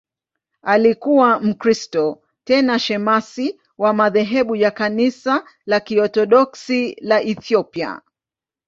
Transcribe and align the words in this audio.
Alikuwa 0.61 1.39
Mkristo, 1.39 2.21
tena 2.43 2.79
shemasi 2.79 3.59
wa 3.77 3.93
madhehebu 3.93 4.55
ya 4.55 4.71
Kanisa 4.71 5.45
la 5.65 5.79
Kiorthodoksi 5.79 6.95
la 7.01 7.21
Ethiopia. 7.21 8.01